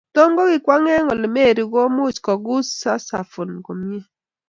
[0.15, 4.01] Tom kokikwong' ole mary kokiimuch kokut saxophone komie.